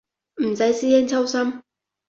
[0.43, 1.61] 唔使師兄操心